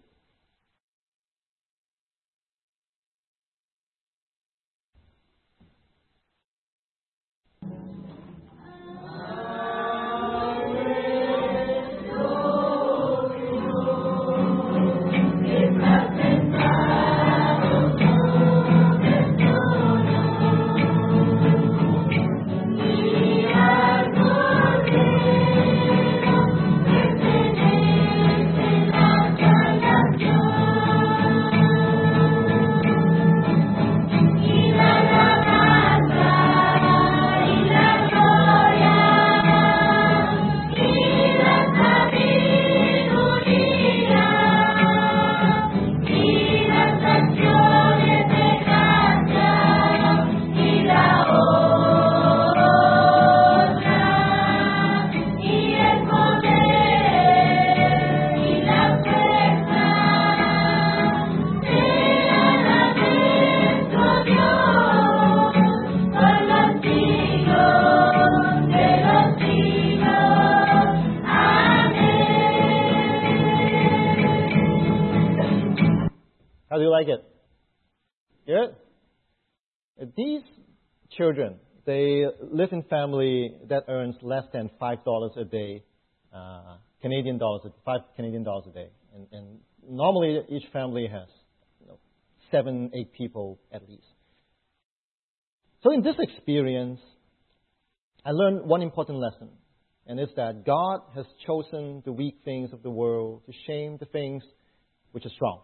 [83.70, 85.84] That earns less than five dollars a day,
[86.34, 91.28] uh, Canadian dollars, five Canadian dollars a day, and, and normally each family has
[91.82, 91.98] you know,
[92.52, 94.04] seven, eight people at least.
[95.84, 97.00] So in this experience,
[98.26, 99.50] I learned one important lesson,
[100.06, 104.06] and it's that God has chosen the weak things of the world to shame the
[104.06, 104.44] things
[105.12, 105.62] which are strong.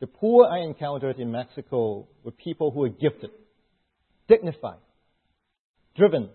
[0.00, 3.30] The poor I encountered in Mexico were people who were gifted,
[4.28, 4.78] dignified,
[5.96, 6.30] driven,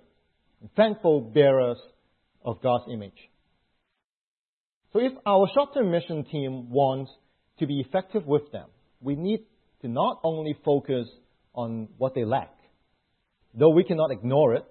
[0.76, 1.78] thankful bearers
[2.43, 3.30] of God's image.
[4.91, 7.11] So if our short-term mission team wants
[7.59, 8.68] to be effective with them,
[9.01, 9.45] we need
[9.82, 11.07] to not only focus
[11.53, 12.53] on what they lack,
[13.53, 14.66] though we cannot ignore it,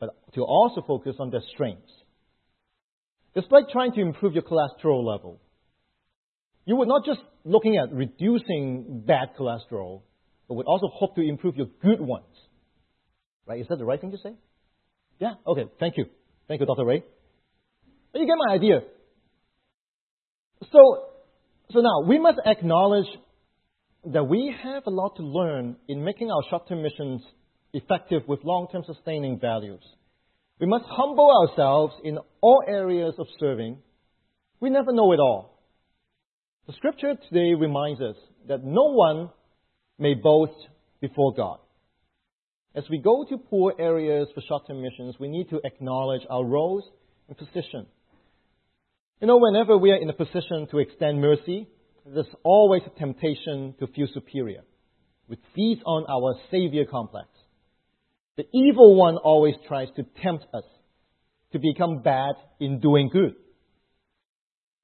[0.00, 1.92] but to also focus on their strengths.
[3.34, 5.40] It's like trying to improve your cholesterol level.
[6.64, 10.02] You would not just looking at reducing bad cholesterol,
[10.48, 12.24] but would also hope to improve your good ones.
[13.46, 13.60] Right?
[13.60, 14.34] Is that the right thing to say?
[15.18, 15.34] Yeah?
[15.46, 15.64] Okay.
[15.80, 16.06] Thank you.
[16.46, 16.84] Thank you, Dr.
[16.84, 17.02] Ray.
[18.14, 18.80] You get my idea.
[20.72, 21.04] So,
[21.70, 23.06] so now we must acknowledge
[24.04, 27.22] that we have a lot to learn in making our short-term missions
[27.72, 29.82] effective with long-term sustaining values.
[30.60, 33.78] We must humble ourselves in all areas of serving.
[34.60, 35.62] We never know it all.
[36.66, 38.16] The scripture today reminds us
[38.48, 39.30] that no one
[39.98, 40.68] may boast
[41.00, 41.58] before God.
[42.74, 46.44] As we go to poor areas for short term missions, we need to acknowledge our
[46.44, 46.84] roles
[47.28, 47.86] and position.
[49.20, 51.66] You know, whenever we are in a position to extend mercy,
[52.06, 54.62] there's always a temptation to feel superior,
[55.26, 57.28] which feeds on our savior complex.
[58.36, 60.64] The evil one always tries to tempt us
[61.52, 63.34] to become bad in doing good.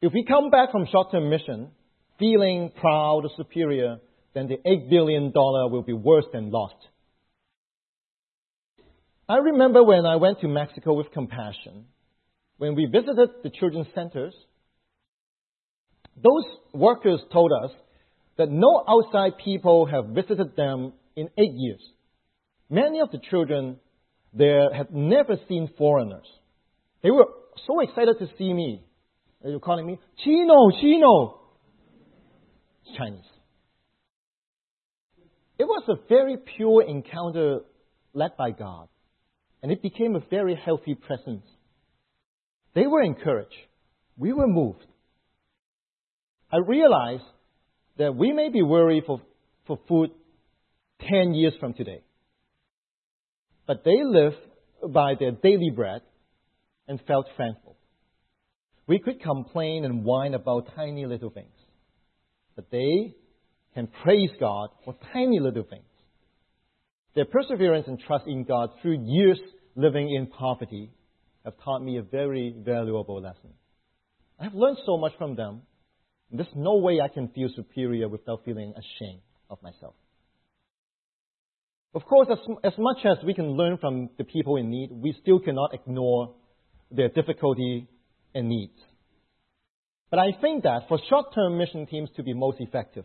[0.02, 1.70] If we come back from short-term mission
[2.18, 3.98] feeling proud or superior,
[4.34, 6.74] then the $8 billion will be worse than lost.
[9.28, 11.86] I remember when I went to Mexico with Compassion,
[12.58, 14.34] when we visited the children's centers,
[16.16, 17.70] those workers told us
[18.36, 21.80] that no outside people have visited them in eight years.
[22.68, 23.78] Many of the children
[24.32, 26.26] there had never seen foreigners.
[27.02, 27.26] They were
[27.66, 28.82] so excited to see me
[29.42, 29.98] They were calling me?
[30.24, 31.40] Chino, Chino.
[32.86, 33.20] It's Chinese.
[35.58, 37.60] It was a very pure encounter
[38.14, 38.88] led by God,
[39.64, 41.46] and it became a very healthy presence.
[42.74, 43.56] They were encouraged.
[44.14, 44.84] We were moved.
[46.52, 47.24] I realized
[47.96, 49.22] that we may be worried for,
[49.66, 50.10] for food
[51.08, 52.02] 10 years from today.
[53.66, 54.36] But they lived
[54.92, 56.02] by their daily bread
[56.86, 57.78] and felt thankful.
[58.86, 61.56] We could complain and whine about tiny little things,
[62.54, 63.14] but they
[63.72, 65.84] can praise God for tiny little things.
[67.14, 69.38] Their perseverance and trust in God through years
[69.76, 70.90] living in poverty
[71.44, 73.50] have taught me a very valuable lesson.
[74.38, 75.62] I have learned so much from them.
[76.30, 79.20] There's no way I can feel superior without feeling ashamed
[79.50, 79.94] of myself.
[81.94, 85.14] Of course, as, as much as we can learn from the people in need, we
[85.22, 86.34] still cannot ignore
[86.90, 87.88] their difficulty
[88.34, 88.72] and needs.
[90.10, 93.04] But I think that for short term mission teams to be most effective,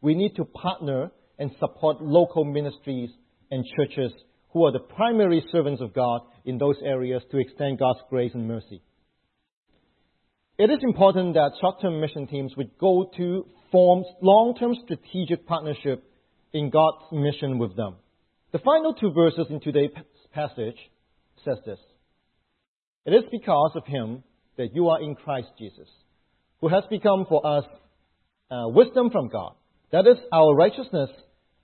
[0.00, 3.10] we need to partner and support local ministries
[3.50, 4.12] and churches
[4.50, 8.48] who are the primary servants of God in those areas to extend God's grace and
[8.48, 8.82] mercy.
[10.58, 15.46] It is important that short term mission teams would go to form long term strategic
[15.46, 16.02] partnership
[16.52, 17.96] in God's mission with them.
[18.52, 19.90] The final two verses in today's
[20.32, 20.76] passage
[21.44, 21.78] says this.
[23.04, 24.22] It is because of him
[24.56, 25.88] that you are in Christ Jesus,
[26.60, 27.64] who has become for us
[28.50, 29.52] uh, wisdom from God.
[29.92, 31.10] That is our righteousness,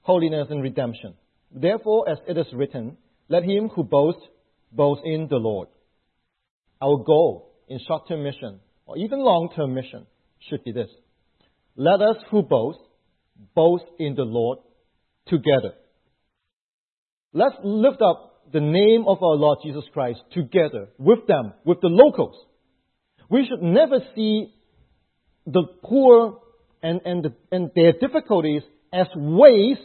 [0.03, 1.15] holiness, and redemption.
[1.55, 2.97] Therefore, as it is written,
[3.29, 4.23] let him who boasts
[4.73, 5.69] boast in the Lord.
[6.83, 10.07] Our goal in short term mission, or even long term mission,
[10.51, 10.89] should be this.
[11.77, 12.81] Let us who boast,
[13.55, 14.59] boast in the Lord
[15.29, 15.75] together.
[17.33, 21.89] Let's lift up the name of our Lord Jesus Christ together with them, with the
[21.89, 22.37] locals.
[23.31, 24.53] We should never see
[25.47, 26.41] the poor
[26.83, 29.79] and, and, the, and their difficulties as ways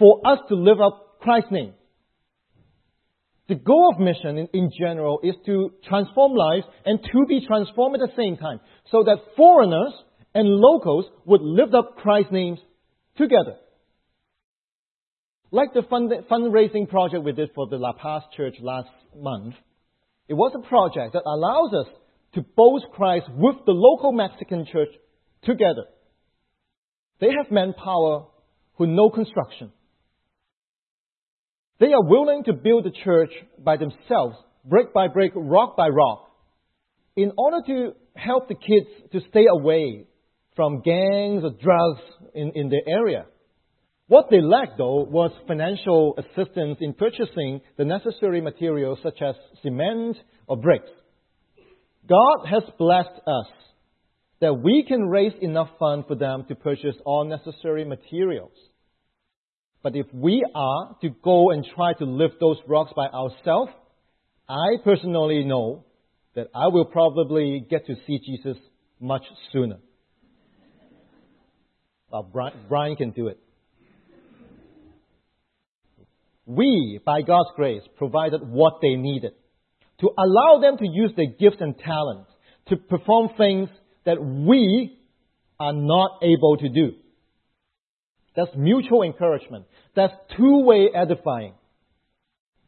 [0.00, 1.74] for us to live up Christ's name.
[3.48, 7.96] The goal of mission in, in, general is to transform lives and to be transformed
[7.96, 9.92] at the same time so that foreigners
[10.34, 12.60] and locals would lift up Christ's names
[13.18, 13.56] together.
[15.50, 19.54] Like the fund, fundraising project we did for the La Paz Church last month,
[20.28, 21.92] it was a project that allows us
[22.34, 24.90] to boast Christ with the local Mexican church
[25.42, 25.86] together.
[27.20, 28.28] They have manpower
[28.76, 29.72] who know construction.
[31.80, 36.30] They are willing to build the church by themselves, brick by brick, rock by rock,
[37.16, 40.04] in order to help the kids to stay away
[40.54, 42.02] from gangs or drugs
[42.34, 43.24] in, in their area.
[44.08, 50.16] What they lacked, though, was financial assistance in purchasing the necessary materials such as cement
[50.48, 50.90] or bricks.
[52.06, 53.46] God has blessed us
[54.40, 58.52] that we can raise enough funds for them to purchase all necessary materials.
[59.82, 63.72] But if we are to go and try to lift those rocks by ourselves,
[64.48, 65.84] I personally know
[66.34, 68.56] that I will probably get to see Jesus
[69.00, 69.22] much
[69.52, 69.78] sooner.
[72.10, 73.38] Well, Brian, Brian can do it.
[76.44, 79.32] We, by God's grace, provided what they needed
[80.00, 82.30] to allow them to use their gifts and talents
[82.68, 83.68] to perform things
[84.04, 84.98] that we
[85.58, 86.94] are not able to do.
[88.40, 89.66] That's mutual encouragement.
[89.94, 91.52] That's two way edifying.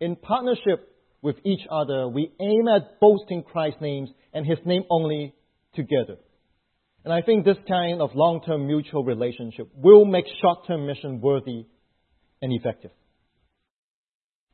[0.01, 0.87] In partnership
[1.23, 5.35] with each other, we aim at boasting Christ's names and His name only
[5.75, 6.17] together.
[7.05, 11.23] And I think this kind of long term mutual relationship will make short term mission
[11.23, 11.65] worthy
[12.43, 12.91] and effective.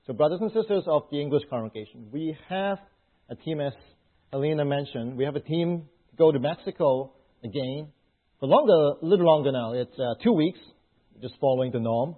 [0.06, 2.78] So, brothers and sisters of the English congregation, we have
[3.28, 3.72] a team, as
[4.32, 7.12] Alina mentioned, we have a team to go to Mexico
[7.42, 7.88] again
[8.38, 9.72] for longer, a little longer now.
[9.72, 10.60] It's uh, two weeks,
[11.20, 12.16] just following the norm.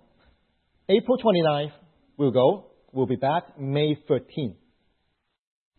[0.89, 1.73] April 29th,
[2.17, 2.67] we'll go.
[2.93, 4.57] We'll be back May 13th.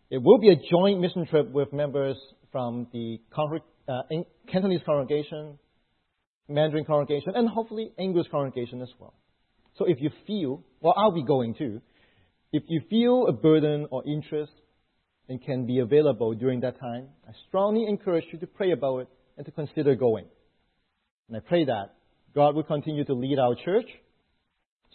[0.09, 2.17] It will be a joint mission trip with members
[2.51, 3.19] from the
[3.87, 4.01] uh,
[4.51, 5.57] Cantonese congregation,
[6.47, 9.13] Mandarin congregation, and hopefully English congregation as well.
[9.77, 11.81] So if you feel, well, I'll be going too.
[12.51, 14.51] If you feel a burden or interest
[15.29, 19.07] and can be available during that time, I strongly encourage you to pray about it
[19.37, 20.25] and to consider going.
[21.29, 21.93] And I pray that
[22.33, 23.87] God will continue to lead our church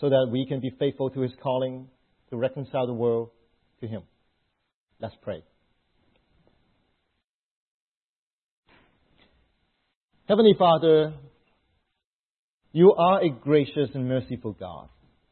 [0.00, 1.88] so that we can be faithful to His calling
[2.30, 3.30] to reconcile the world
[3.80, 4.02] to Him.
[5.00, 5.42] Let's pray.
[10.28, 11.14] Heavenly Father,
[12.72, 14.88] you are a gracious and merciful God.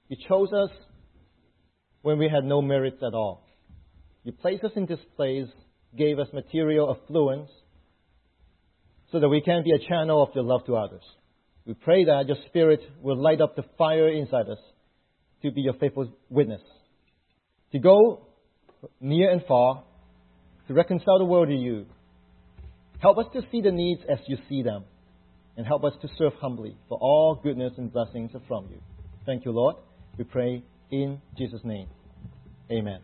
[0.08, 0.70] You chose us
[2.02, 3.44] when we had no merits at all.
[4.22, 5.48] You placed us in this place,
[5.96, 7.50] gave us material affluence,
[9.10, 11.02] so that we can be a channel of your love to others.
[11.66, 14.58] We pray that your Spirit will light up the fire inside us
[15.42, 16.60] to be your faithful witness,
[17.72, 18.26] to go
[19.00, 19.82] near and far,
[20.68, 21.86] to reconcile the world to you.
[23.00, 24.84] Help us to see the needs as you see them,
[25.56, 28.80] and help us to serve humbly, for all goodness and blessings are from you.
[29.26, 29.76] Thank you, Lord.
[30.18, 31.88] We pray in Jesus' name.
[32.70, 33.00] Amen.